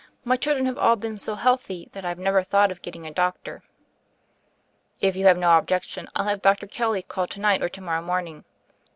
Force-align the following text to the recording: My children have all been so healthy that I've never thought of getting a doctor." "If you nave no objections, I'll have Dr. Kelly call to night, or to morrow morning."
My 0.23 0.35
children 0.35 0.65
have 0.65 0.79
all 0.79 0.95
been 0.95 1.19
so 1.19 1.35
healthy 1.35 1.87
that 1.91 2.03
I've 2.03 2.17
never 2.17 2.41
thought 2.41 2.71
of 2.71 2.81
getting 2.81 3.05
a 3.05 3.11
doctor." 3.13 3.61
"If 4.99 5.15
you 5.15 5.25
nave 5.25 5.37
no 5.37 5.59
objections, 5.59 6.09
I'll 6.15 6.25
have 6.25 6.41
Dr. 6.41 6.65
Kelly 6.65 7.03
call 7.03 7.27
to 7.27 7.39
night, 7.39 7.61
or 7.61 7.69
to 7.69 7.81
morrow 7.81 8.01
morning." 8.01 8.43